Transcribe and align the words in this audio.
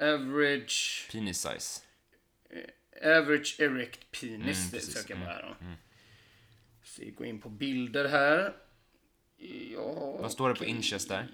average, 0.00 1.08
Penis 1.12 1.40
size. 1.40 1.80
average 3.02 3.60
erect 3.60 4.10
penis. 4.20 4.58
Mm, 4.58 4.70
det 4.72 4.80
söker 4.80 5.14
jag 5.14 5.18
på 5.18 5.30
Mm, 5.30 5.36
här 5.36 5.42
då. 5.60 5.66
Så 6.84 7.02
vi 7.02 7.10
går 7.10 7.26
in 7.26 7.40
på 7.40 7.48
bilder 7.48 8.08
här. 8.08 8.56
Ja, 9.72 10.16
Vad 10.20 10.32
står 10.32 10.48
det 10.48 10.54
på 10.54 10.64
inches 10.64 11.06
där? 11.06 11.28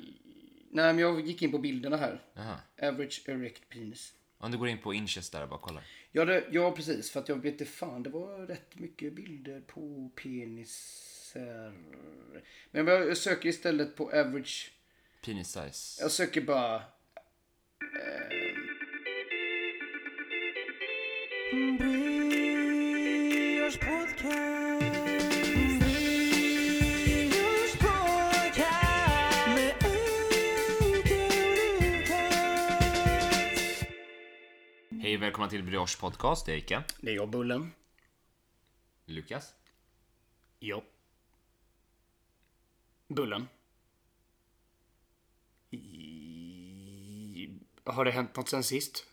Nej, 0.71 0.93
men 0.93 0.99
jag 0.99 1.27
gick 1.27 1.43
in 1.43 1.51
på 1.53 1.59
bilderna 1.59 1.97
här. 1.97 2.23
Jaha. 2.35 2.61
Average 2.83 3.23
erect 3.29 3.69
penis. 3.69 4.13
Om 4.39 4.51
du 4.53 4.59
går 4.59 4.69
in 4.69 4.79
på 4.79 4.95
inches 4.95 5.31
där 5.31 5.43
och 5.43 5.49
bara 5.49 5.61
kollar. 5.61 5.85
Ja, 6.13 6.25
det, 6.25 6.45
ja, 6.51 6.73
precis. 6.73 7.11
För 7.11 7.21
att 7.21 7.29
jag 7.29 7.37
vet 7.37 7.53
inte 7.53 7.65
fan, 7.65 8.03
det 8.03 8.11
var 8.11 8.47
rätt 8.47 8.79
mycket 8.79 9.13
bilder 9.13 9.61
på 9.61 10.11
penisar. 10.23 11.73
Men 12.71 12.87
jag 12.87 13.17
söker 13.17 13.49
istället 13.49 13.97
på 13.97 14.05
average. 14.11 14.73
Penis 15.25 15.49
size. 15.53 16.03
Jag 16.03 16.11
söker 16.11 16.41
bara... 16.41 16.83
Brioche 21.53 21.79
podcast. 23.79 24.27
Brioche 26.99 27.79
podcast. 27.79 28.59
Med 29.55 29.75
och 29.83 30.07
Lukas. 31.81 32.65
Hej 35.03 35.17
och 35.17 35.23
välkomna 35.23 35.49
till 35.51 35.63
Brioche 35.63 36.01
Podcast. 36.01 36.47
Det 36.47 36.53
är 36.53 36.57
Ika. 36.57 36.85
Det 37.01 37.11
är 37.11 37.15
jag, 37.15 37.31
Bullen. 37.31 37.73
Lukas. 39.05 39.55
Ja. 40.59 40.83
Bullen. 43.09 43.49
I... 45.71 47.51
Har 47.85 48.05
det 48.05 48.11
hänt 48.11 48.37
något 48.37 48.49
sen 48.49 48.65
sist? 48.65 49.07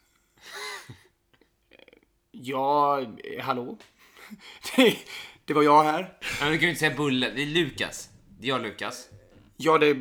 Ja, 2.33 3.01
eh, 3.01 3.43
hallå? 3.43 3.77
det, 4.75 4.97
det 5.45 5.53
var 5.53 5.63
jag 5.63 5.83
här. 5.83 6.13
Men 6.41 6.51
du 6.51 6.57
kan 6.57 6.63
ju 6.63 6.69
inte 6.69 6.79
säga 6.79 6.95
Bulle. 6.95 7.29
Det 7.35 7.41
är 7.41 7.45
Lukas. 7.45 8.09
Det 8.39 8.45
är 8.47 8.49
jag 8.49 8.61
Lukas. 8.61 9.09
Ja, 9.57 9.77
det... 9.77 9.97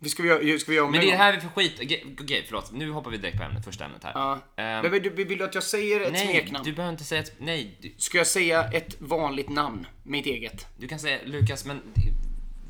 Vi 0.00 0.10
ska 0.10 0.22
vi 0.22 0.28
göra, 0.28 0.58
ska 0.58 0.70
vi 0.72 0.76
göra 0.76 0.86
om 0.86 0.92
Men 0.92 1.00
en 1.00 1.06
det 1.06 1.12
är 1.12 1.16
det 1.18 1.22
här 1.24 1.32
vi 1.34 1.40
får 1.40 1.48
skit... 1.48 1.72
Okej, 1.82 2.16
okej, 2.20 2.44
förlåt. 2.46 2.72
Nu 2.72 2.90
hoppar 2.90 3.10
vi 3.10 3.16
direkt 3.16 3.36
på 3.38 3.42
ämnet, 3.44 3.64
första 3.64 3.84
ämnet 3.84 4.04
här. 4.04 4.12
Ja. 4.14 4.32
Ehm, 4.56 4.82
Men 4.82 4.92
vill 4.92 5.02
du, 5.02 5.10
vill 5.24 5.38
du 5.38 5.44
att 5.44 5.54
jag 5.54 5.64
säger 5.64 6.00
ett 6.00 6.12
nej, 6.12 6.26
smeknamn? 6.28 6.64
du 6.64 6.72
behöver 6.72 6.92
inte 6.92 7.04
säga 7.04 7.20
ett... 7.22 7.32
Nej, 7.38 7.76
du, 7.80 7.94
Ska 7.98 8.18
jag 8.18 8.26
säga 8.26 8.64
ett 8.72 8.96
vanligt 9.00 9.48
namn? 9.48 9.86
Mitt 10.02 10.26
eget? 10.26 10.66
du 10.78 10.88
kan 10.88 10.98
säga 10.98 11.18
Lukas, 11.24 11.64
men 11.64 11.82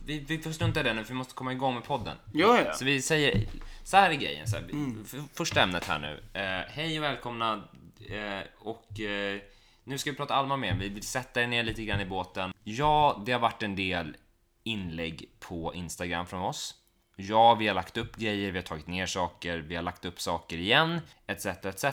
vi, 0.06 0.24
vi 0.28 0.38
får 0.38 0.50
strunta 0.52 0.80
i 0.80 0.82
det 0.82 0.94
nu 0.94 1.02
för 1.04 1.08
vi 1.12 1.18
måste 1.18 1.34
komma 1.34 1.52
igång 1.52 1.74
med 1.74 1.84
podden. 1.84 2.16
Ja, 2.32 2.60
ja. 2.66 2.72
Så 2.72 2.84
vi 2.84 3.02
säger, 3.02 3.46
så 3.84 3.96
här 3.96 4.10
är 4.10 4.14
grejen. 4.14 4.46
Så 4.48 4.56
här, 4.56 4.64
f- 5.04 5.20
Första 5.34 5.62
ämnet 5.62 5.84
här 5.84 5.98
nu. 5.98 6.40
Eh, 6.40 6.72
hej 6.74 6.98
och 6.98 7.04
välkomna. 7.04 7.64
Eh, 8.00 8.46
och 8.58 9.00
eh, 9.00 9.40
nu 9.84 9.98
ska 9.98 10.10
vi 10.10 10.16
prata 10.16 10.34
Alma 10.34 10.56
med 10.56 10.78
Vi 10.78 10.88
vill 10.88 11.02
sätta 11.02 11.42
er 11.42 11.46
ner 11.46 11.62
lite 11.62 11.84
grann 11.84 12.00
i 12.00 12.04
båten. 12.04 12.52
Ja, 12.64 13.22
det 13.26 13.32
har 13.32 13.40
varit 13.40 13.62
en 13.62 13.76
del 13.76 14.16
inlägg 14.62 15.28
på 15.38 15.74
Instagram 15.74 16.26
från 16.26 16.42
oss. 16.42 16.74
Ja, 17.16 17.54
vi 17.54 17.66
har 17.68 17.74
lagt 17.74 17.96
upp 17.96 18.16
grejer, 18.16 18.50
vi 18.50 18.58
har 18.58 18.62
tagit 18.64 18.86
ner 18.86 19.06
saker, 19.06 19.58
vi 19.58 19.76
har 19.76 19.82
lagt 19.82 20.04
upp 20.04 20.20
saker 20.20 20.58
igen, 20.58 21.00
etc. 21.26 21.46
etc. 21.46 21.84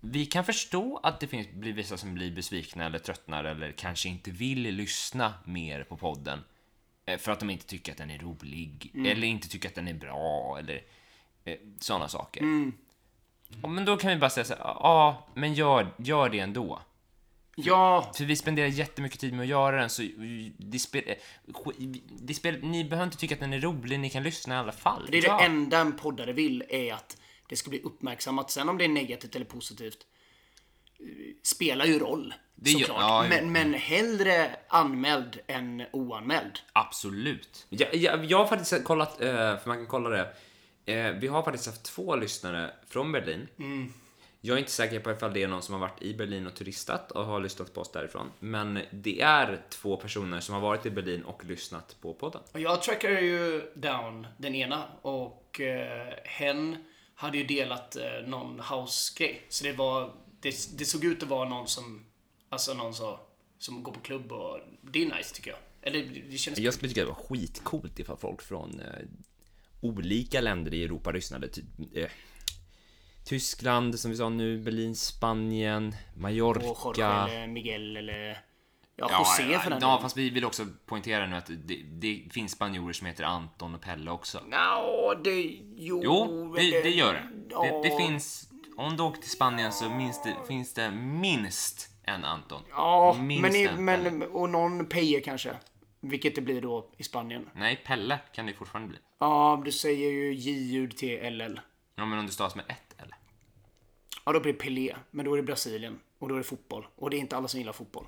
Vi 0.00 0.26
kan 0.26 0.44
förstå 0.44 1.00
att 1.02 1.20
det 1.20 1.26
finns, 1.26 1.48
blir 1.52 1.72
vissa 1.72 1.96
som 1.96 2.14
blir 2.14 2.30
besvikna 2.30 2.86
eller 2.86 2.98
tröttnar 2.98 3.44
eller 3.44 3.72
kanske 3.72 4.08
inte 4.08 4.30
vill 4.30 4.62
lyssna 4.62 5.34
mer 5.44 5.84
på 5.84 5.96
podden. 5.96 6.44
Eh, 7.06 7.18
För 7.18 7.32
att 7.32 7.40
de 7.40 7.50
inte 7.50 7.66
tycker 7.66 7.92
att 7.92 7.98
den 7.98 8.10
är 8.10 8.18
rolig, 8.18 8.92
eller 9.06 9.24
inte 9.28 9.48
tycker 9.48 9.68
att 9.68 9.74
den 9.74 9.88
är 9.88 9.94
bra, 9.94 10.56
eller 10.58 10.82
eh, 11.44 11.56
sådana 11.80 12.08
saker. 12.08 12.42
Ja, 13.62 13.68
men 13.68 13.84
då 13.84 13.96
kan 13.96 14.10
vi 14.10 14.16
bara 14.16 14.30
säga 14.30 14.44
så 14.44 14.54
här, 14.54 14.60
ja, 14.64 15.26
men 15.34 15.54
gör, 15.54 15.94
gör 15.98 16.28
det 16.28 16.38
ändå. 16.38 16.80
Ja, 17.56 18.12
För 18.16 18.24
vi 18.24 18.36
spenderar 18.36 18.66
jättemycket 18.66 19.20
tid 19.20 19.32
med 19.32 19.40
att 19.42 19.48
göra 19.48 19.76
den, 19.80 19.90
så 19.90 20.02
det 20.58 20.78
spel, 20.78 21.14
sk- 21.46 22.00
det 22.20 22.34
spel, 22.34 22.58
ni 22.62 22.84
behöver 22.84 23.04
inte 23.04 23.16
tycka 23.16 23.34
att 23.34 23.40
den 23.40 23.52
är 23.52 23.60
rolig, 23.60 24.00
ni 24.00 24.10
kan 24.10 24.22
lyssna 24.22 24.54
i 24.54 24.58
alla 24.58 24.72
fall. 24.72 25.06
det 25.10 25.18
är 25.18 25.24
ja. 25.26 25.38
det 25.38 25.44
enda 25.44 25.78
en 25.78 25.96
poddare 25.96 26.32
vill 26.32 26.64
är 26.68 26.94
att 26.94 27.16
det 27.48 27.56
ska 27.56 27.70
bli 27.70 27.80
uppmärksammat. 27.82 28.50
Sen 28.50 28.68
om 28.68 28.78
det 28.78 28.84
är 28.84 28.88
negativt 28.88 29.36
eller 29.36 29.46
positivt 29.46 29.98
eh, 31.00 31.06
spelar 31.42 31.84
ju 31.86 31.98
roll. 31.98 32.34
Det 32.54 32.70
gör- 32.70 32.78
såklart. 32.78 33.00
ja, 33.00 33.26
men, 33.28 33.52
men 33.52 33.74
hellre 33.74 34.56
anmäld 34.68 35.40
än 35.46 35.82
oanmäld. 35.92 36.58
Absolut. 36.72 37.66
Jag, 37.68 37.94
jag, 37.94 38.24
jag 38.24 38.38
har 38.38 38.46
faktiskt 38.46 38.84
kollat, 38.84 39.20
eh, 39.20 39.28
för 39.34 39.62
man 39.66 39.76
kan 39.76 39.86
kolla 39.86 40.08
det. 40.10 40.28
Eh, 40.88 41.12
Vi 41.12 41.26
har 41.26 41.42
faktiskt 41.42 41.66
haft 41.66 41.82
två 41.82 42.16
lyssnare 42.16 42.70
från 42.86 43.12
Berlin. 43.12 43.48
Jag 44.40 44.54
är 44.54 44.58
inte 44.58 44.70
säker 44.70 45.00
på 45.00 45.10
ifall 45.10 45.32
det 45.32 45.42
är 45.42 45.48
någon 45.48 45.62
som 45.62 45.72
har 45.72 45.80
varit 45.80 46.02
i 46.02 46.14
Berlin 46.14 46.46
och 46.46 46.54
turistat 46.54 47.10
och 47.10 47.24
har 47.24 47.40
lyssnat 47.40 47.74
på 47.74 47.80
oss 47.80 47.92
därifrån. 47.92 48.30
Men 48.40 48.78
det 48.90 49.20
är 49.20 49.62
två 49.70 49.96
personer 49.96 50.40
som 50.40 50.54
har 50.54 50.62
varit 50.62 50.86
i 50.86 50.90
Berlin 50.90 51.22
och 51.22 51.44
lyssnat 51.44 51.96
på 52.00 52.14
podden. 52.14 52.40
Jag 52.52 52.82
trackade 52.82 53.20
ju 53.20 53.70
down 53.74 54.26
den 54.38 54.54
ena 54.54 54.84
och 55.02 55.60
eh, 55.60 56.14
hen 56.24 56.76
hade 57.14 57.38
ju 57.38 57.44
delat 57.44 57.96
eh, 57.96 58.26
någon 58.26 58.60
house-grej. 58.60 59.46
Så 59.48 59.64
det 59.64 59.72
var, 59.72 60.12
det, 60.40 60.78
det 60.78 60.84
såg 60.84 61.04
ut 61.04 61.22
att 61.22 61.28
vara 61.28 61.48
någon 61.48 61.68
som, 61.68 62.06
alltså 62.48 62.74
någon 62.74 62.94
så, 62.94 63.20
som 63.58 63.82
går 63.82 63.92
på 63.92 64.00
klubb 64.00 64.32
och 64.32 64.60
det 64.82 65.02
är 65.02 65.16
nice 65.16 65.34
tycker 65.34 65.50
jag. 65.50 65.60
Eller 65.82 65.98
det, 65.98 66.20
det 66.30 66.38
känns 66.38 66.58
Jag 66.58 66.74
skulle 66.74 66.88
tycka 66.88 67.00
det 67.00 67.06
var 67.06 67.14
skitcoolt 67.28 67.98
ifall 67.98 68.16
folk 68.16 68.42
från 68.42 68.80
eh, 68.80 68.86
olika 69.80 70.40
länder 70.40 70.74
i 70.74 70.84
Europa 70.84 71.10
lyssnade. 71.10 71.48
Typ, 71.48 71.64
eh, 71.94 72.08
Tyskland, 73.24 73.98
som 74.00 74.10
vi 74.10 74.16
sa 74.16 74.28
nu, 74.28 74.58
Berlin, 74.58 74.96
Spanien, 74.96 75.94
Mallorca. 76.16 76.66
Jorge 76.66 77.04
eller 77.04 77.46
Miguel 77.46 77.96
eller 77.96 78.42
ja, 78.96 79.08
Ja, 79.10 79.18
José 79.18 79.52
ja, 79.52 79.58
för 79.58 79.70
den 79.70 79.78
ja, 79.82 79.86
delen. 79.86 80.02
fast 80.02 80.16
vi 80.16 80.30
vill 80.30 80.44
också 80.44 80.66
poängtera 80.86 81.26
nu 81.26 81.36
att 81.36 81.46
det, 81.46 81.82
det 81.82 82.22
finns 82.30 82.52
spanjorer 82.52 82.92
som 82.92 83.06
heter 83.06 83.24
Anton 83.24 83.74
och 83.74 83.80
Pelle 83.80 84.10
också. 84.10 84.40
Nå, 84.46 85.14
det... 85.24 85.58
Jo, 85.76 86.00
Jo, 86.04 86.54
det, 86.56 86.82
det 86.82 86.90
gör 86.90 87.12
det. 87.12 87.28
Ja, 87.50 87.62
det. 87.62 87.88
Det 87.88 87.96
finns... 87.96 88.48
Om 88.76 88.96
du 88.96 89.02
åker 89.02 89.20
till 89.20 89.30
Spanien 89.30 89.72
så 89.72 89.90
minst 89.90 90.26
finns 90.48 90.74
det 90.74 90.90
minst 90.90 91.88
en 92.02 92.24
Anton. 92.24 92.62
Ja, 92.70 93.16
minst 93.20 93.42
men, 93.42 93.54
i, 93.54 93.62
en 93.62 93.86
Pelle. 93.86 94.10
men 94.10 94.22
och 94.22 94.50
någon 94.50 94.86
Peje 94.86 95.20
kanske. 95.20 95.56
Vilket 96.00 96.34
det 96.34 96.40
blir 96.40 96.60
då 96.60 96.90
i 96.96 97.02
Spanien. 97.02 97.50
Nej, 97.54 97.82
Pelle 97.86 98.18
kan 98.32 98.46
det 98.46 98.54
fortfarande 98.54 98.88
bli. 98.88 98.98
Ja, 99.18 99.62
du 99.64 99.72
säger 99.72 100.10
ju 100.10 100.34
J-ljud 100.34 100.96
till 100.96 101.36
LL. 101.36 101.60
Ja, 101.94 102.06
men 102.06 102.18
om 102.18 102.26
du 102.26 102.32
stavas 102.32 102.54
med 102.54 102.64
ett 102.68 103.02
eller? 103.02 103.16
Ja, 104.24 104.32
då 104.32 104.40
blir 104.40 104.52
det 104.52 104.58
Pelé. 104.58 104.96
Men 105.10 105.24
då 105.24 105.32
är 105.32 105.36
det 105.36 105.42
Brasilien. 105.42 105.98
Och 106.18 106.28
då 106.28 106.34
är 106.34 106.38
det 106.38 106.44
fotboll. 106.44 106.86
Och 106.96 107.10
det 107.10 107.16
är 107.16 107.18
inte 107.18 107.36
alla 107.36 107.48
som 107.48 107.60
gillar 107.60 107.72
fotboll. 107.72 108.04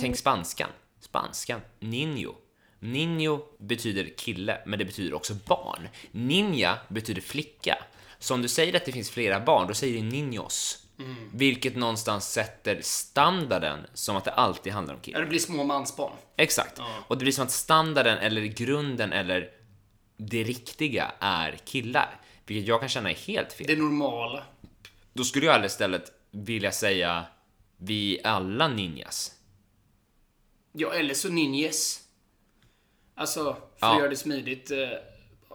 Tänk 0.00 0.16
spanskan. 0.16 0.70
Spanskan. 1.00 1.60
Niño. 1.80 2.34
Niño 2.80 3.40
betyder 3.58 4.16
kille, 4.16 4.60
men 4.66 4.78
det 4.78 4.84
betyder 4.84 5.14
också 5.14 5.34
barn. 5.34 5.88
Ninja 6.10 6.78
betyder 6.88 7.22
flicka. 7.22 7.78
Så 8.18 8.34
om 8.34 8.42
du 8.42 8.48
säger 8.48 8.76
att 8.76 8.84
det 8.84 8.92
finns 8.92 9.10
flera 9.10 9.40
barn, 9.40 9.68
då 9.68 9.74
säger 9.74 10.02
du 10.02 10.08
niños. 10.08 10.87
Vilket 11.34 11.76
någonstans 11.76 12.32
sätter 12.32 12.80
standarden 12.82 13.86
som 13.94 14.16
att 14.16 14.24
det 14.24 14.32
alltid 14.32 14.72
handlar 14.72 14.94
om 14.94 15.00
killar. 15.00 15.18
Ja, 15.18 15.24
det 15.24 15.28
blir 15.30 15.38
små 15.38 15.64
mansbarn. 15.64 16.12
Exakt. 16.36 16.80
Och 17.06 17.18
det 17.18 17.22
blir 17.24 17.32
som 17.32 17.44
att 17.44 17.50
standarden, 17.50 18.18
eller 18.18 18.42
grunden, 18.42 19.12
eller 19.12 19.50
det 20.16 20.42
riktiga 20.42 21.12
är 21.20 21.52
killar. 21.64 22.20
Vilket 22.46 22.68
jag 22.68 22.80
kan 22.80 22.88
känna 22.88 23.10
är 23.10 23.14
helt 23.14 23.52
fel. 23.52 23.66
Det 23.66 23.76
normala. 23.76 24.44
Då 25.12 25.24
skulle 25.24 25.46
jag 25.46 25.64
istället 25.64 26.12
vilja 26.30 26.72
säga 26.72 27.24
vi 27.76 28.18
är 28.18 28.26
alla 28.26 28.68
ninjas. 28.68 29.34
Ja, 30.72 30.92
eller 30.92 31.14
så 31.14 31.28
ninjas. 31.28 32.00
Alltså, 33.14 33.44
för 33.54 33.60
Ja. 33.78 33.92
att 33.92 33.98
göra 33.98 34.08
det 34.10 34.16
smidigt. 34.16 34.70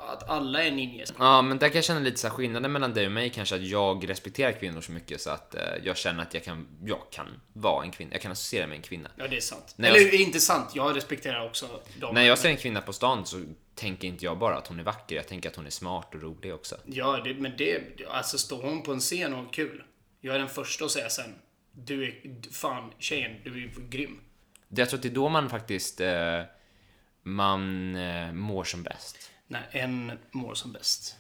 Att 0.08 0.30
alla 0.30 0.64
är 0.64 0.72
ninjas. 0.72 1.14
Ja, 1.20 1.42
men 1.42 1.58
där 1.60 1.68
kan 1.68 1.76
jag 1.76 1.84
känna 1.86 2.00
lite 2.00 2.18
så 2.18 2.28
här 2.28 2.36
skillnaden 2.36 2.72
mellan 2.72 2.94
dig 2.94 3.06
och 3.06 3.12
mig 3.12 3.30
kanske 3.30 3.56
att 3.56 3.62
jag 3.62 4.10
respekterar 4.10 4.52
kvinnor 4.52 4.82
så 4.82 4.92
mycket 4.92 5.22
så 5.22 5.30
att 5.30 5.56
eh, 5.56 5.62
jag 5.84 5.98
känner 5.98 6.22
att 6.24 6.34
jag 6.34 6.44
kan, 6.44 6.68
jag 6.86 7.00
kan 7.12 7.28
vara 7.54 7.84
en 7.84 7.92
kvinna. 7.92 8.12
Jag 8.12 8.22
kan 8.22 8.32
associera 8.32 8.68
med 8.68 8.76
en 8.76 8.82
kvinna. 8.82 9.10
Ja, 9.16 9.28
det 9.28 9.38
är 9.38 9.42
sant. 9.42 9.74
Nej, 9.78 9.90
eller 9.90 10.00
jag- 10.00 10.14
inte 10.14 10.40
sant. 10.40 10.72
Jag 10.76 10.96
respekterar 10.96 11.46
också 11.46 11.68
dem. 12.00 12.16
När 12.16 12.24
jag 12.24 12.38
ser 12.38 12.50
en 12.50 12.58
kvinna 12.58 12.82
på 12.82 12.94
stan 12.94 13.26
så 13.26 13.44
tänker 13.76 14.08
inte 14.08 14.26
jag 14.26 14.38
bara 14.38 14.56
att 14.58 14.68
hon 14.68 14.80
är 14.80 14.84
vacker, 14.84 15.16
jag 15.16 15.28
tänker 15.28 15.50
att 15.50 15.56
hon 15.56 15.66
är 15.66 15.70
smart 15.70 16.16
och 16.16 16.22
rolig 16.22 16.54
också. 16.54 16.76
Ja, 16.86 17.22
det, 17.24 17.34
men 17.34 17.54
det... 17.58 17.82
Alltså, 18.10 18.38
står 18.38 18.62
hon 18.62 18.84
på 18.84 18.92
en 18.94 19.00
scen 19.00 19.34
och 19.34 19.44
har 19.44 19.54
kul. 19.54 19.84
Jag 20.22 20.36
är 20.36 20.40
den 20.40 20.50
första 20.50 20.86
att 20.86 20.92
säga 20.92 21.10
sen. 21.10 21.36
Du 21.72 22.04
är... 22.04 22.14
Fan, 22.54 22.92
tjejen, 23.00 23.32
du 23.44 23.64
är 23.64 23.90
grym. 23.90 24.20
Jag 24.70 24.90
tror 24.90 24.98
att 24.98 25.04
det 25.04 25.10
är 25.10 25.14
då 25.14 25.30
man 25.30 25.50
faktiskt 25.50 26.02
eh, 26.02 26.42
man 27.24 27.96
eh, 27.96 28.32
mår 28.34 28.64
som 28.64 28.84
bäst. 28.84 29.30
När 29.48 29.68
en 29.72 30.20
mår 30.32 30.54
som 30.56 30.72
bäst. 30.74 31.18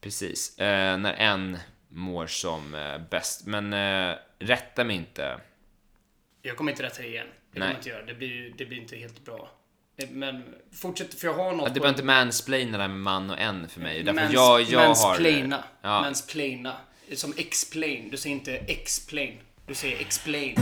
Precis. 0.00 0.58
Eh, 0.58 0.98
när 0.98 1.12
en 1.12 1.58
mår 1.88 2.26
som 2.26 2.74
eh, 2.74 2.98
bäst. 3.10 3.46
Men 3.46 3.72
eh, 3.72 4.16
rätta 4.38 4.84
mig 4.84 4.96
inte. 4.96 5.40
Jag 6.42 6.56
kommer 6.56 6.72
inte 6.72 6.82
rätta 6.82 7.02
dig 7.02 7.10
igen. 7.10 7.26
Det 7.52 7.60
man 7.60 7.76
inte 7.76 7.88
göra. 7.88 8.02
Det 8.02 8.14
blir, 8.14 8.54
det 8.58 8.66
blir 8.66 8.78
inte 8.78 8.96
helt 8.96 9.24
bra. 9.24 9.50
Eh, 9.96 10.08
Men 10.10 10.54
fortsätt, 10.72 11.14
för 11.20 11.26
jag 11.28 11.34
har 11.34 11.52
något 11.52 11.68
Ja, 11.68 11.74
du 11.74 11.80
behöver 11.80 11.88
inte 11.88 12.04
mansplaina 12.04 12.72
det 12.78 12.84
där 12.84 12.88
med 12.88 12.98
man 12.98 13.30
och 13.30 13.38
en 13.40 13.68
för 13.68 13.80
mig. 13.80 14.02
Därför 14.02 14.20
Mans- 14.20 14.32
jag, 14.32 14.62
jag 14.62 14.78
har... 14.80 14.86
mansplaina. 14.86 15.64
Ja. 15.82 16.00
Mansplaina. 16.00 16.76
Som 17.14 17.34
explain. 17.36 18.10
Du 18.10 18.16
säger 18.16 18.36
inte 18.36 18.56
explain. 18.56 19.38
Du 19.66 19.74
säger 19.74 20.00
explain. 20.00 20.54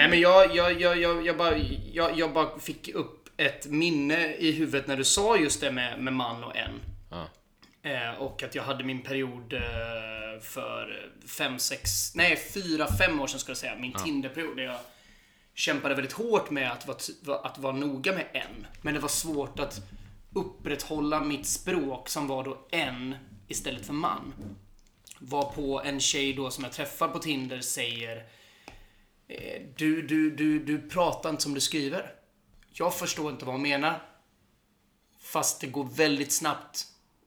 Nej 0.00 0.08
men 0.08 0.20
jag, 0.20 0.56
jag, 0.56 0.80
jag, 0.80 0.98
jag, 0.98 1.26
jag, 1.26 1.36
bara, 1.36 1.56
jag, 1.92 2.18
jag 2.18 2.32
bara 2.32 2.58
fick 2.58 2.88
upp 2.88 3.28
ett 3.36 3.66
minne 3.66 4.34
i 4.34 4.52
huvudet 4.52 4.86
när 4.86 4.96
du 4.96 5.04
sa 5.04 5.36
just 5.36 5.60
det 5.60 5.72
med, 5.72 5.98
med 5.98 6.12
man 6.12 6.44
och 6.44 6.56
en. 6.56 6.80
Ja. 7.10 7.28
Eh, 7.90 8.14
och 8.18 8.42
att 8.42 8.54
jag 8.54 8.62
hade 8.62 8.84
min 8.84 9.02
period 9.02 9.52
eh, 9.52 10.40
för 10.42 11.10
fem, 11.26 11.58
sex, 11.58 12.14
nej 12.14 12.36
fyra, 12.54 12.86
fem 12.98 13.20
år 13.20 13.26
sedan 13.26 13.40
skulle 13.40 13.50
jag 13.52 13.58
säga. 13.58 13.76
Min 13.76 13.92
Tinderperiod 13.92 14.56
där 14.56 14.64
jag 14.64 14.78
kämpade 15.54 15.94
väldigt 15.94 16.12
hårt 16.12 16.50
med 16.50 16.72
att 16.72 16.88
vara, 17.22 17.38
att 17.38 17.58
vara 17.58 17.76
noga 17.76 18.12
med 18.12 18.26
en. 18.32 18.66
Men 18.82 18.94
det 18.94 19.00
var 19.00 19.08
svårt 19.08 19.58
att 19.58 19.80
upprätthålla 20.34 21.20
mitt 21.20 21.46
språk 21.46 22.08
som 22.08 22.26
var 22.26 22.44
då 22.44 22.66
en 22.70 23.14
istället 23.48 23.86
för 23.86 23.92
man. 23.92 24.34
Var 25.18 25.52
på 25.52 25.82
en 25.84 26.00
tjej 26.00 26.32
då 26.32 26.50
som 26.50 26.64
jag 26.64 26.72
träffar 26.72 27.08
på 27.08 27.18
Tinder 27.18 27.60
säger 27.60 28.26
Eh, 29.30 29.62
du, 29.76 30.02
du, 30.02 30.30
du, 30.30 30.58
du 30.58 30.88
pratar 30.88 31.30
inte 31.30 31.42
som 31.42 31.54
du 31.54 31.60
skriver. 31.60 32.14
Jag 32.72 32.94
förstår 32.94 33.30
inte 33.30 33.44
vad 33.44 33.54
hon 33.54 33.62
menar. 33.62 34.02
Fast 35.20 35.60
det 35.60 35.66
går 35.66 35.84
väldigt 35.84 36.32
snabbt 36.32 36.86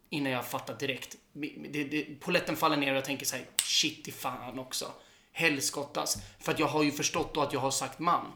innan 0.10 0.32
jag 0.32 0.46
fattar 0.46 0.78
direkt. 0.80 1.18
Det, 1.34 1.84
det, 1.84 2.20
poletten 2.20 2.56
faller 2.56 2.78
ner 2.78 2.92
och 2.92 2.98
jag 2.98 3.06
tänker 3.06 3.26
så 3.26 3.36
här, 3.36 3.46
shit 3.64 4.08
i 4.08 4.12
fan 4.12 4.60
också. 4.60 4.92
Helskottas. 5.32 6.18
För 6.40 6.52
att 6.52 6.60
jag 6.60 6.68
har 6.68 6.84
ju 6.84 6.92
förstått 6.92 7.34
då 7.34 7.42
att 7.42 7.54
jag 7.54 7.60
har 7.60 7.72
sagt 7.72 8.00
man. 8.00 8.32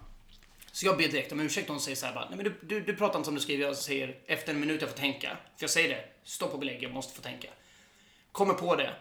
Så 0.72 0.86
jag 0.86 0.98
ber 0.98 1.08
direkt 1.08 1.32
om 1.32 1.40
ursäkt 1.40 1.70
och 1.70 1.76
hon 1.76 1.82
säger 1.82 1.96
så 1.96 2.06
här 2.06 2.14
bara, 2.14 2.30
nej 2.30 2.38
men 2.38 2.46
du, 2.46 2.56
du, 2.62 2.82
du 2.82 2.96
pratar 2.96 3.20
inte 3.20 3.26
som 3.26 3.36
du 3.36 3.42
skriver. 3.42 3.66
Jag 3.66 3.78
säger 3.78 4.20
efter 4.26 4.54
en 4.54 4.60
minut 4.60 4.82
jag 4.82 4.90
får 4.90 4.98
tänka. 4.98 5.28
För 5.30 5.64
jag 5.64 5.70
säger 5.70 5.90
det, 5.90 6.06
stopp 6.24 6.54
och 6.54 6.60
belägg, 6.60 6.84
jag 6.84 6.94
måste 6.94 7.16
få 7.16 7.22
tänka. 7.22 7.48
Kommer 8.32 8.54
på 8.54 8.76
det. 8.76 8.94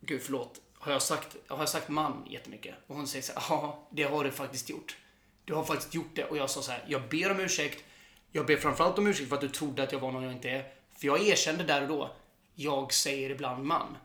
Gud 0.00 0.22
förlåt. 0.22 0.60
Har 0.78 0.92
jag 0.92 1.02
sagt, 1.02 1.36
har 1.46 1.58
jag 1.58 1.68
sagt 1.68 1.88
man 1.88 2.26
jättemycket? 2.30 2.74
Och 2.86 2.96
hon 2.96 3.06
säger 3.06 3.22
så 3.22 3.32
här, 3.32 3.42
ja 3.48 3.88
det 3.90 4.02
har 4.02 4.24
du 4.24 4.30
faktiskt 4.30 4.70
gjort. 4.70 4.96
Du 5.44 5.54
har 5.54 5.64
faktiskt 5.64 5.94
gjort 5.94 6.10
det. 6.14 6.24
Och 6.24 6.36
jag 6.36 6.50
sa 6.50 6.62
så 6.62 6.70
här, 6.70 6.84
jag 6.88 7.08
ber 7.08 7.30
om 7.30 7.40
ursäkt. 7.40 7.84
Jag 8.32 8.46
ber 8.46 8.56
framförallt 8.56 8.98
om 8.98 9.06
ursäkt 9.06 9.28
för 9.28 9.36
att 9.36 9.40
du 9.40 9.48
trodde 9.48 9.82
att 9.82 9.92
jag 9.92 9.98
var 9.98 10.12
någon 10.12 10.22
jag 10.22 10.32
inte 10.32 10.50
är. 10.50 10.64
För 10.98 11.06
jag 11.06 11.26
erkände 11.26 11.64
där 11.64 11.82
och 11.82 11.88
då, 11.88 12.10
jag 12.54 12.92
säger 12.92 13.30
ibland 13.30 13.64
man. 13.64 13.96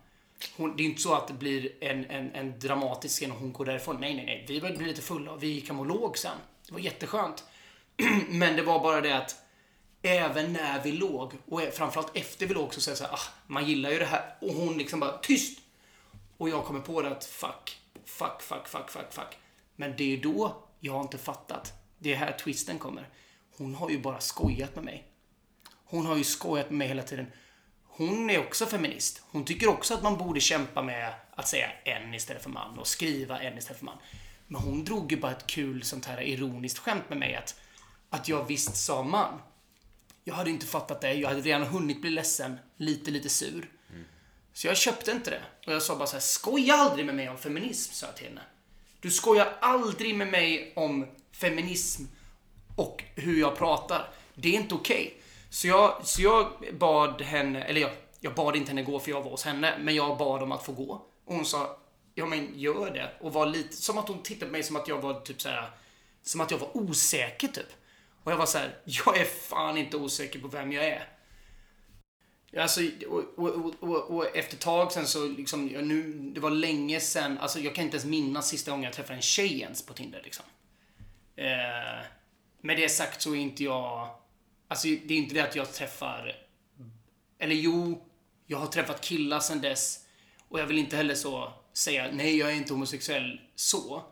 Hon, 0.58 0.78
det 0.78 0.84
är 0.84 0.86
inte 0.86 1.02
så 1.02 1.14
att 1.14 1.28
det 1.28 1.34
blir 1.34 1.72
en, 1.80 2.06
en, 2.06 2.32
en 2.32 2.60
dramatisk 2.60 3.16
scen 3.16 3.32
och 3.32 3.38
hon 3.38 3.54
går 3.54 3.66
därifrån. 3.66 3.98
Nej, 4.00 4.14
nej, 4.14 4.26
nej. 4.26 4.46
Vi 4.48 4.62
började 4.62 4.78
bli 4.78 4.88
lite 4.88 5.02
fulla 5.02 5.32
och 5.32 5.44
vi 5.44 5.48
gick 5.48 5.68
hem 5.68 5.80
och 5.80 5.86
låg 5.86 6.18
sen. 6.18 6.38
Det 6.68 6.74
var 6.74 6.80
jätteskönt. 6.80 7.44
Men 8.30 8.56
det 8.56 8.62
var 8.62 8.80
bara 8.80 9.02
det 9.02 9.18
att 9.18 9.36
även 10.02 10.54
när 10.54 10.84
vi 10.84 10.92
låg 10.92 11.34
och 11.46 11.62
framförallt 11.74 12.18
efter 12.18 12.46
vi 12.46 12.54
låg 12.54 12.74
så 12.74 12.82
säger 12.82 12.92
jag 12.92 12.98
så 12.98 13.04
här, 13.04 13.14
ah, 13.14 13.34
man 13.48 13.66
gillar 13.66 13.92
ju 13.92 14.00
det 14.00 14.06
här. 14.06 14.36
Och 14.42 14.54
hon 14.54 14.78
liksom 14.78 15.00
bara, 15.00 15.18
tyst! 15.18 15.63
Och 16.38 16.50
jag 16.50 16.66
kommer 16.66 16.80
på 16.80 17.02
det 17.02 17.10
att 17.10 17.26
fuck, 17.26 17.82
fuck, 18.06 18.42
fuck, 18.42 18.68
fuck, 18.68 18.90
fuck, 18.90 19.14
fuck. 19.14 19.38
Men 19.76 19.94
det 19.98 20.14
är 20.14 20.18
då 20.18 20.64
jag 20.80 20.94
har 20.94 21.02
inte 21.02 21.18
fattat. 21.18 21.74
Det 22.00 22.14
är 22.14 22.18
här 22.18 22.38
twisten 22.38 22.80
kommer. 22.80 23.10
Hon 23.58 23.76
har 23.76 23.90
ju 23.90 24.00
bara 24.00 24.20
skojat 24.20 24.76
med 24.76 24.84
mig. 24.84 25.08
Hon 25.86 26.06
har 26.06 26.18
ju 26.18 26.24
skojat 26.24 26.70
med 26.70 26.78
mig 26.78 26.88
hela 26.88 27.04
tiden. 27.04 27.28
Hon 27.84 28.30
är 28.30 28.40
också 28.40 28.66
feminist. 28.66 29.24
Hon 29.32 29.46
tycker 29.46 29.68
också 29.68 29.94
att 29.94 30.04
man 30.04 30.18
borde 30.18 30.40
kämpa 30.40 30.82
med 30.82 31.14
att 31.36 31.48
säga 31.48 31.72
en 31.84 32.14
istället 32.14 32.44
för 32.44 32.50
man 32.50 32.80
och 32.80 32.88
skriva 32.88 33.40
en 33.40 33.58
istället 33.58 33.80
för 33.80 33.86
man. 33.86 33.98
Men 34.48 34.62
hon 34.62 34.84
drog 34.84 35.12
ju 35.12 35.20
bara 35.20 35.32
ett 35.32 35.48
kul 35.48 35.84
sånt 35.84 36.06
här 36.06 36.22
ironiskt 36.22 36.78
skämt 36.78 37.10
med 37.10 37.18
mig 37.18 37.36
att, 37.36 37.56
att 38.10 38.28
jag 38.28 38.48
visst 38.48 38.76
sa 38.76 39.04
man. 39.04 39.40
Jag 40.24 40.36
hade 40.36 40.50
inte 40.50 40.66
fattat 40.66 41.02
det. 41.02 41.14
Jag 41.14 41.30
hade 41.30 41.42
redan 41.42 41.64
hunnit 41.64 42.02
bli 42.02 42.10
ledsen, 42.10 42.60
lite, 42.78 43.12
lite 43.12 43.30
sur. 43.30 43.70
Så 44.54 44.68
jag 44.68 44.78
köpte 44.78 45.12
inte 45.12 45.30
det. 45.30 45.42
Och 45.68 45.74
jag 45.74 45.82
sa 45.82 45.96
bara 45.96 46.08
så 46.08 46.14
här, 46.14 46.22
skoja 46.22 46.74
aldrig 46.74 47.06
med 47.06 47.16
mig 47.16 47.30
om 47.30 47.38
feminism, 47.38 47.94
sa 47.94 48.06
jag 48.06 48.16
till 48.16 48.28
henne. 48.28 48.42
Du 49.00 49.12
skojar 49.12 49.58
aldrig 49.62 50.16
med 50.16 50.28
mig 50.28 50.74
om 50.76 51.08
feminism 51.32 52.04
och 52.76 53.04
hur 53.16 53.40
jag 53.40 53.58
pratar. 53.58 54.10
Det 54.36 54.50
är 54.50 54.54
inte 54.54 54.76
okej. 54.76 55.18
Så, 55.50 55.68
jag, 55.68 56.06
så 56.08 56.22
jag 56.22 56.48
bad 56.80 57.22
henne, 57.22 57.64
eller 57.64 57.82
jag, 57.82 57.92
jag 58.20 58.36
bad 58.36 58.56
inte 58.56 58.72
henne 58.72 58.84
gå 58.84 59.00
för 59.00 59.12
jag 59.12 59.22
var 59.22 59.32
hos 59.32 59.44
henne, 59.44 59.78
men 59.80 59.96
jag 59.96 60.18
bad 60.18 60.44
om 60.44 60.52
att 60.52 60.66
få 60.66 60.72
gå. 60.72 61.06
Och 61.26 61.36
hon 61.36 61.46
sa, 61.46 61.78
ja 62.16 62.26
men 62.26 62.60
gör 62.60 62.92
det. 62.92 63.12
Och 63.20 63.34
var 63.34 63.46
lite, 63.46 63.76
som 63.76 63.98
att 63.98 64.08
hon 64.08 64.24
tittade 64.24 64.46
på 64.46 64.52
mig 64.52 64.64
som 64.64 64.76
att 64.76 64.88
jag 64.88 65.02
var 65.02 65.20
typ 65.20 65.42
så 65.42 65.50
här, 65.50 65.70
som 66.24 66.42
att 66.42 66.52
jag 66.52 66.58
var 66.58 66.78
osäker 66.78 67.48
typ. 67.48 67.70
Och 68.24 68.32
jag 68.32 68.38
var 68.38 68.46
så 68.46 68.58
här, 68.58 68.78
jag 68.84 69.18
är 69.18 69.26
fan 69.26 69.78
inte 69.78 69.98
osäker 69.98 70.40
på 70.40 70.48
vem 70.48 70.72
jag 70.72 70.86
är. 70.86 71.08
Alltså, 72.58 72.82
och, 73.10 73.24
och, 73.36 73.50
och, 73.50 73.76
och, 73.80 74.12
och 74.12 74.38
efter 74.38 74.56
ett 74.56 74.62
tag 74.62 74.92
sen 74.92 75.08
så 75.08 75.28
liksom, 75.28 75.66
nu, 75.66 76.14
det 76.34 76.40
var 76.40 76.52
länge 76.52 77.00
sen, 77.00 77.38
alltså 77.38 77.60
jag 77.60 77.76
kan 77.76 77.86
inte 77.86 77.98
ens 77.98 78.10
minnas 78.10 78.50
sista 78.50 78.72
gången 78.72 78.84
jag 78.84 78.94
träffade 78.94 79.16
en 79.16 79.22
tjej 79.22 79.62
ens 79.62 79.86
på 79.86 79.94
Tinder 79.94 80.22
liksom. 80.24 80.46
Eh, 81.36 82.06
med 82.62 82.78
det 82.78 82.90
sagt 82.90 83.22
så 83.22 83.36
är 83.36 83.40
inte 83.40 83.64
jag, 83.64 84.10
alltså 84.68 84.88
det 84.88 85.14
är 85.14 85.18
inte 85.18 85.34
det 85.34 85.42
att 85.42 85.56
jag 85.56 85.74
träffar, 85.74 86.36
eller 87.40 87.56
jo, 87.56 88.06
jag 88.46 88.58
har 88.58 88.68
träffat 88.68 89.02
killar 89.02 89.40
sen 89.40 89.62
dess 89.62 90.00
och 90.50 90.60
jag 90.60 90.66
vill 90.66 90.80
inte 90.80 90.98
heller 90.98 91.16
så 91.16 91.54
säga 91.74 92.10
nej 92.12 92.38
jag 92.38 92.52
är 92.52 92.56
inte 92.56 92.74
homosexuell 92.74 93.42
så. 93.56 94.04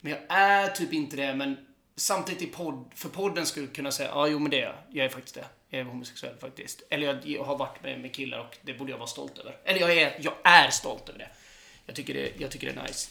Men 0.00 0.12
jag 0.12 0.20
är 0.28 0.68
typ 0.68 0.92
inte 0.92 1.16
det, 1.16 1.34
men 1.34 1.56
samtidigt 1.96 2.42
i 2.42 2.46
podd, 2.46 2.90
för 2.94 3.08
podden 3.08 3.46
skulle 3.46 3.66
kunna 3.66 3.92
säga 3.92 4.08
ja 4.08 4.28
jo 4.28 4.38
men 4.38 4.50
det 4.50 4.60
är 4.60 4.62
jag. 4.62 4.74
Jag 4.90 5.04
är 5.06 5.10
faktiskt 5.10 5.34
det. 5.34 5.44
Jag 5.68 5.80
är 5.80 5.84
homosexuell 5.84 6.36
faktiskt. 6.36 6.82
Eller 6.90 7.06
jag, 7.06 7.26
jag 7.26 7.44
har 7.44 7.58
varit 7.58 7.82
med, 7.82 8.00
med 8.00 8.14
killar 8.14 8.38
och 8.38 8.58
det 8.62 8.74
borde 8.74 8.90
jag 8.90 8.98
vara 8.98 9.06
stolt 9.06 9.38
över. 9.38 9.56
Eller 9.64 9.80
jag 9.80 9.96
är, 9.96 10.16
jag 10.20 10.34
är 10.42 10.70
stolt 10.70 11.08
över 11.08 11.18
det. 11.18 11.28
Jag 11.86 11.96
tycker 11.96 12.14
det, 12.14 12.32
jag 12.38 12.50
tycker 12.50 12.72
det 12.72 12.80
är 12.80 12.82
nice. 12.82 13.10